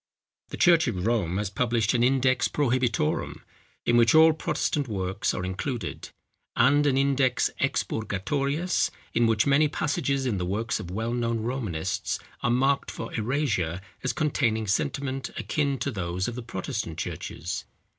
[0.49, 3.43] The church of Rome has published an Index Prohibitorum,
[3.85, 6.09] in which all Protestant works are included;
[6.55, 12.17] and an Index Expurgatorius, in which many passages in the works of well known Romanists
[12.41, 17.65] are marked for erasure as containing sentiments akin to those of the Protestant churches.